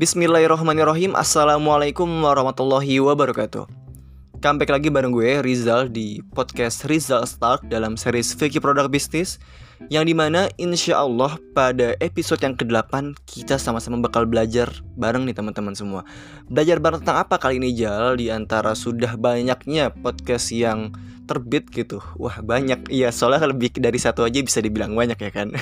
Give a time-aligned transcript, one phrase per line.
[0.00, 1.12] Bismillahirrahmanirrahim.
[1.12, 3.68] Assalamualaikum warahmatullahi wabarakatuh.
[4.40, 9.36] Comeback lagi bareng gue Rizal di podcast Rizal Start dalam series Vicky Produk Bisnis
[9.92, 15.36] Yang di mana insya Allah pada episode yang ke-8 kita sama-sama bakal belajar bareng nih
[15.36, 16.08] teman-teman semua.
[16.48, 18.16] Belajar bareng tentang apa kali ini Jal?
[18.16, 20.96] Di antara sudah banyaknya podcast yang
[21.30, 22.02] terbit gitu.
[22.18, 22.90] Wah banyak.
[22.90, 25.54] Iya soalnya lebih dari satu aja bisa dibilang banyak ya kan.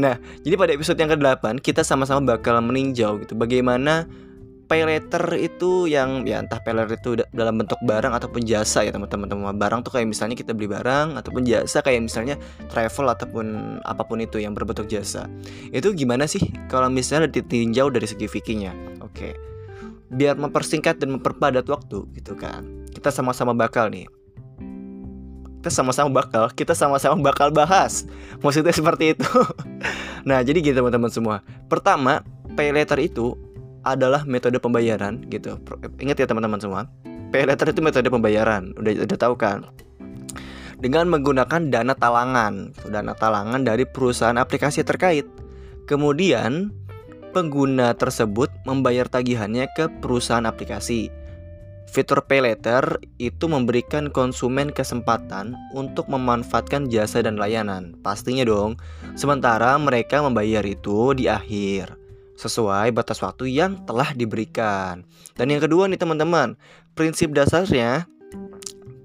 [0.00, 0.16] Nah
[0.46, 4.06] jadi pada episode yang ke-8 Kita sama-sama bakal meninjau gitu Bagaimana
[4.70, 8.94] pay letter itu yang ya entah pay letter itu dalam bentuk barang ataupun jasa ya
[8.94, 9.26] teman-teman.
[9.58, 12.38] Barang tuh kayak misalnya kita beli barang ataupun jasa kayak misalnya
[12.70, 13.46] travel ataupun
[13.82, 15.26] apa pun itu yang berbentuk jasa.
[15.74, 19.02] Itu gimana sih kalau misalnya ditinjau dari segi fikihnya?
[19.02, 19.34] Oke.
[20.06, 22.62] Biar mempersingkat dan memperpadat waktu gitu kan.
[22.94, 24.06] Kita sama-sama bakal nih
[25.60, 28.08] kita sama-sama bakal kita sama-sama bakal bahas.
[28.40, 29.28] Maksudnya seperti itu.
[30.20, 31.40] Nah jadi gitu teman-teman semua.
[31.72, 32.20] Pertama
[32.52, 33.40] pay letter itu
[33.80, 35.56] adalah metode pembayaran gitu.
[35.96, 36.92] Ingat ya teman-teman semua.
[37.32, 38.76] Pay letter itu metode pembayaran.
[38.76, 39.64] Udah udah tahu kan?
[40.76, 42.76] Dengan menggunakan dana talangan.
[42.84, 45.24] Dana talangan dari perusahaan aplikasi terkait.
[45.88, 46.68] Kemudian
[47.32, 51.08] pengguna tersebut membayar tagihannya ke perusahaan aplikasi
[51.90, 57.98] Fitur Pay Later itu memberikan konsumen kesempatan untuk memanfaatkan jasa dan layanan.
[57.98, 58.78] Pastinya dong.
[59.18, 61.98] Sementara mereka membayar itu di akhir
[62.38, 65.02] sesuai batas waktu yang telah diberikan.
[65.34, 66.54] Dan yang kedua nih teman-teman,
[66.94, 68.06] prinsip dasarnya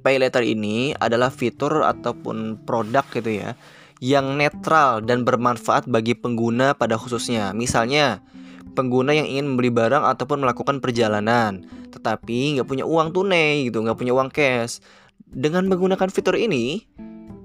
[0.05, 3.57] Pay Later ini adalah fitur ataupun produk gitu ya
[4.03, 7.49] yang netral dan bermanfaat bagi pengguna pada khususnya.
[7.57, 8.21] Misalnya,
[8.75, 11.63] pengguna yang ingin membeli barang ataupun melakukan perjalanan,
[11.95, 14.83] tetapi nggak punya uang tunai gitu, nggak punya uang cash.
[15.25, 16.83] Dengan menggunakan fitur ini,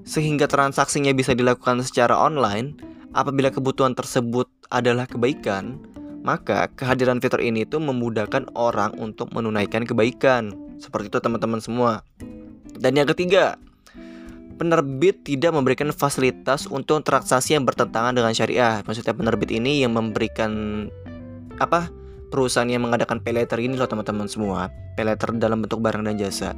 [0.02, 2.74] sehingga transaksinya bisa dilakukan secara online,
[3.14, 5.78] apabila kebutuhan tersebut adalah kebaikan,
[6.20, 10.52] maka kehadiran fitur ini itu memudahkan orang untuk menunaikan kebaikan.
[10.76, 12.04] Seperti itu teman-teman semua.
[12.80, 13.60] Dan yang ketiga,
[14.60, 18.84] penerbit tidak memberikan fasilitas untuk transaksi yang bertentangan dengan syariah.
[18.84, 20.86] Maksudnya penerbit ini yang memberikan
[21.60, 21.92] apa
[22.30, 26.16] perusahaan yang mengadakan pay letter ini loh teman-teman semua pay letter dalam bentuk barang dan
[26.16, 26.54] jasa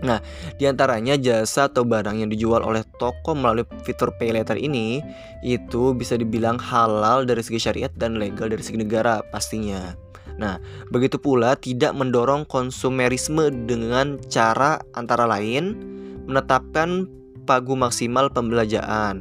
[0.00, 0.16] Nah,
[0.56, 5.04] di antaranya jasa atau barang yang dijual oleh toko melalui fitur pay letter ini
[5.44, 9.92] itu bisa dibilang halal dari segi syariat dan legal dari segi negara pastinya.
[10.40, 10.56] Nah,
[10.88, 15.76] begitu pula tidak mendorong konsumerisme dengan cara antara lain
[16.24, 17.04] menetapkan
[17.44, 19.20] pagu maksimal pembelanjaan,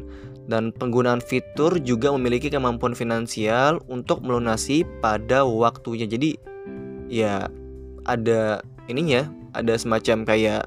[0.50, 6.10] dan penggunaan fitur juga memiliki kemampuan finansial untuk melunasi pada waktunya.
[6.10, 6.36] Jadi
[7.06, 7.46] ya
[8.10, 10.66] ada ininya, ada semacam kayak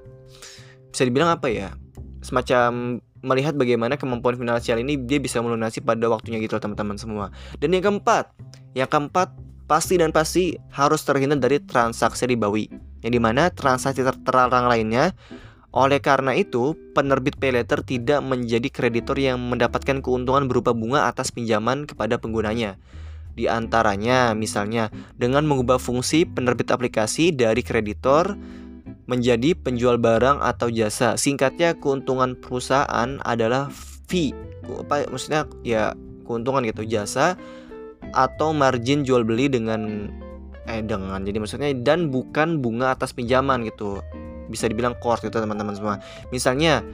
[0.95, 1.75] bisa dibilang apa ya?
[2.23, 7.35] Semacam melihat bagaimana kemampuan finansial ini dia bisa melunasi pada waktunya gitu teman-teman semua.
[7.59, 8.31] Dan yang keempat,
[8.79, 9.35] yang keempat
[9.67, 12.71] pasti dan pasti harus terhindar dari transaksi ribawi.
[13.03, 15.11] Yang di mana transaksi terlarang lainnya
[15.73, 21.33] oleh karena itu, penerbit pay letter tidak menjadi kreditor yang mendapatkan keuntungan berupa bunga atas
[21.33, 22.77] pinjaman kepada penggunanya.
[23.33, 28.37] Di antaranya, misalnya dengan mengubah fungsi penerbit aplikasi dari kreditor
[29.09, 31.17] menjadi penjual barang atau jasa.
[31.17, 33.73] Singkatnya, keuntungan perusahaan adalah
[34.05, 34.37] fee.
[34.69, 35.49] Apa maksudnya?
[35.65, 35.97] Ya,
[36.29, 37.41] keuntungan gitu, jasa
[38.13, 40.13] atau margin jual beli dengan
[40.69, 43.99] eh dengan jadi maksudnya dan bukan bunga atas pinjaman gitu
[44.53, 45.97] bisa dibilang core gitu teman-teman semua.
[46.29, 46.85] Misalnya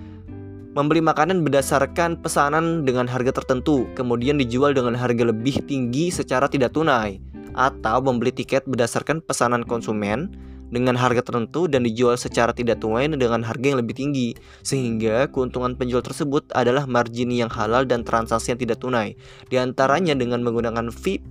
[0.78, 6.70] membeli makanan berdasarkan pesanan dengan harga tertentu, kemudian dijual dengan harga lebih tinggi secara tidak
[6.70, 7.18] tunai,
[7.58, 10.30] atau membeli tiket berdasarkan pesanan konsumen
[10.68, 15.74] dengan harga tertentu dan dijual secara tidak tunai dengan harga yang lebih tinggi, sehingga keuntungan
[15.74, 19.16] penjual tersebut adalah margin yang halal dan transaksi yang tidak tunai.
[19.48, 21.24] Di antaranya dengan menggunakan fee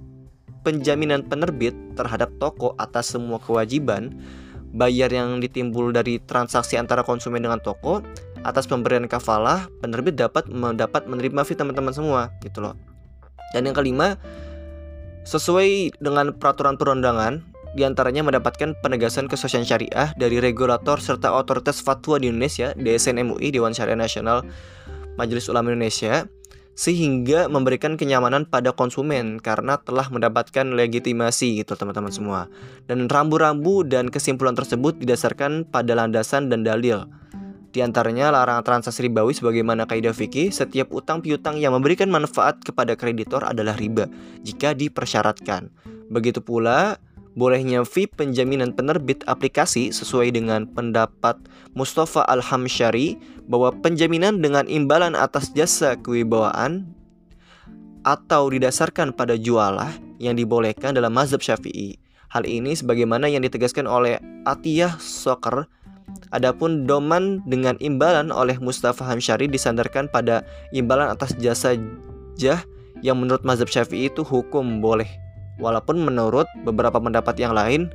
[0.66, 4.12] penjaminan penerbit terhadap toko atas semua kewajiban
[4.78, 8.06] bayar yang ditimbul dari transaksi antara konsumen dengan toko
[8.46, 12.78] atas pemberian kafalah penerbit dapat mendapat menerima fee teman-teman semua gitu loh.
[13.52, 14.22] Dan yang kelima
[15.26, 17.42] sesuai dengan peraturan perundangan
[17.76, 23.52] di antaranya mendapatkan penegasan kesosial syariah dari regulator serta otoritas fatwa di Indonesia DSN MUI
[23.52, 24.48] Dewan Syariah Nasional
[25.20, 26.30] Majelis Ulama Indonesia
[26.78, 32.46] sehingga memberikan kenyamanan pada konsumen karena telah mendapatkan legitimasi gitu teman-teman semua.
[32.86, 37.10] Dan rambu-rambu dan kesimpulan tersebut didasarkan pada landasan dan dalil.
[37.74, 42.94] Di antaranya larangan transaksi ribawi sebagaimana kaidah fikih, setiap utang piutang yang memberikan manfaat kepada
[42.94, 44.06] kreditor adalah riba
[44.46, 45.74] jika dipersyaratkan.
[46.14, 47.02] Begitu pula
[47.38, 51.38] bolehnya fee penjaminan penerbit aplikasi sesuai dengan pendapat
[51.78, 56.90] Mustafa Al-Hamsyari bahwa penjaminan dengan imbalan atas jasa kewibawaan
[58.02, 62.02] atau didasarkan pada jualah yang dibolehkan dalam mazhab Syafi'i.
[62.34, 64.18] Hal ini sebagaimana yang ditegaskan oleh
[64.50, 65.70] Atiyah Soker.
[66.34, 70.42] Adapun doman dengan imbalan oleh Mustafa Hamsyari disandarkan pada
[70.74, 71.78] imbalan atas jasa
[72.40, 72.64] jah
[73.06, 75.27] yang menurut mazhab Syafi'i itu hukum boleh.
[75.58, 77.90] Walaupun menurut beberapa pendapat yang lain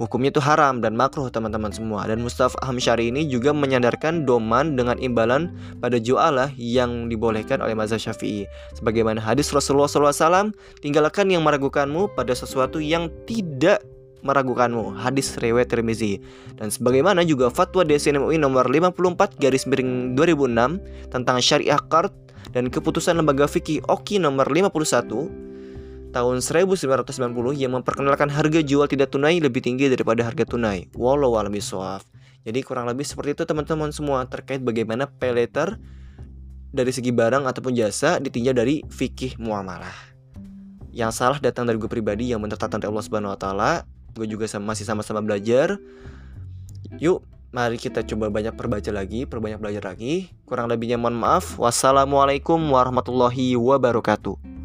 [0.00, 2.08] hukumnya itu haram dan makruh teman-teman semua.
[2.08, 8.00] Dan Mustafa Hamsyari ini juga menyandarkan doman dengan imbalan pada jualah yang dibolehkan oleh mazhab
[8.00, 8.48] syafi'i.
[8.76, 13.84] Sebagaimana hadis Rasulullah SAW tinggalkan yang meragukanmu pada sesuatu yang tidak
[14.22, 14.94] meragukanmu.
[15.02, 16.22] Hadis riwayat Tirmizi.
[16.56, 22.14] Dan sebagaimana juga fatwa DSN MUI nomor 54 garis miring 2006 tentang syariah qard
[22.54, 25.51] dan keputusan lembaga fikih OKI nomor 51
[26.12, 27.08] tahun 1990
[27.56, 30.92] yang memperkenalkan harga jual tidak tunai lebih tinggi daripada harga tunai.
[30.92, 32.04] Walau alam bisawaf.
[32.44, 35.32] Jadi kurang lebih seperti itu teman-teman semua terkait bagaimana pay
[36.72, 39.94] dari segi barang ataupun jasa ditinjau dari fikih muamalah.
[40.92, 43.72] Yang salah datang dari gue pribadi yang benar dari Allah Subhanahu wa taala.
[44.12, 45.80] Gue juga sama, masih sama-sama belajar.
[47.00, 50.28] Yuk, mari kita coba banyak perbaca lagi, perbanyak belajar lagi.
[50.44, 51.56] Kurang lebihnya mohon maaf.
[51.56, 54.61] Wassalamualaikum warahmatullahi wabarakatuh.